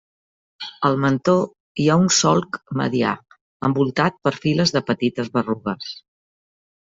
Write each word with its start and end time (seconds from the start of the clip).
Al 0.87 0.95
mentó 1.01 1.35
hi 1.83 1.85
ha 1.89 1.97
un 2.03 2.07
solc 2.19 2.57
medià 2.79 3.11
envoltat 3.69 4.17
per 4.29 4.35
files 4.47 4.75
de 4.79 4.83
petites 4.89 5.31
berrugues. 5.37 5.93